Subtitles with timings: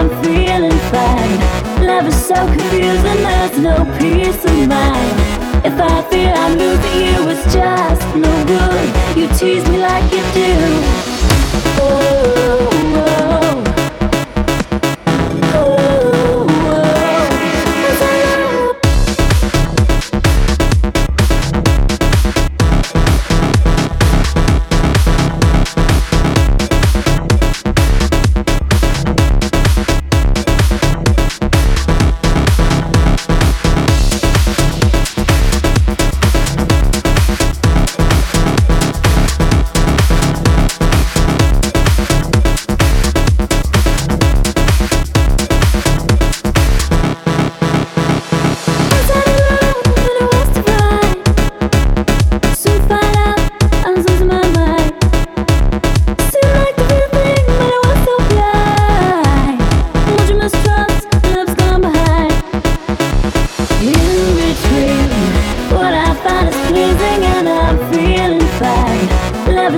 [0.00, 1.84] I'm feeling fine.
[1.86, 5.16] Love is so confusing, there's no peace of mind.
[5.62, 9.18] If I feel I'm losing you, it's just no good.
[9.18, 10.56] You tease me like you do.
[11.82, 12.69] Oh.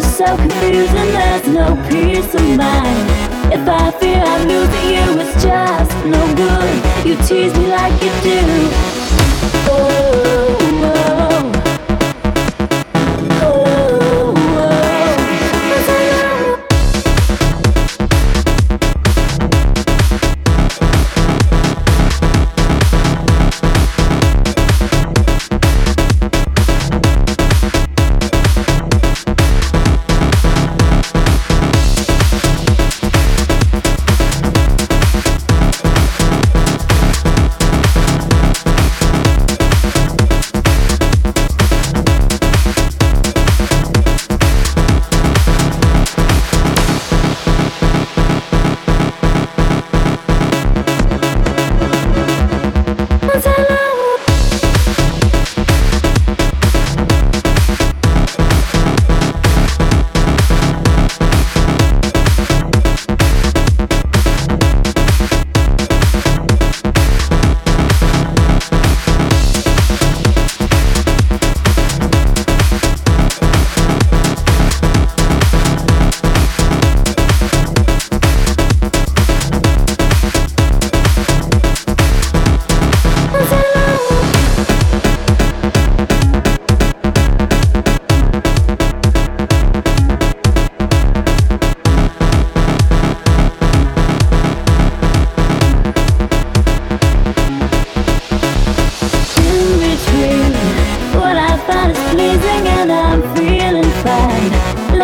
[0.02, 3.52] So confusing, there's no peace of mind.
[3.52, 7.06] If I fear I'm losing you, it's just no good.
[7.06, 8.68] You tease me like you do.
[9.70, 10.31] Oh.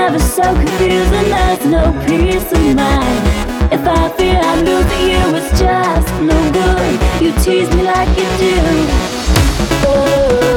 [0.09, 3.71] Love is so confusing, there's no peace of mind.
[3.71, 7.23] If I fear I'm losing you, it's just no good.
[7.23, 8.57] You tease me like you do.
[9.87, 10.48] Oh.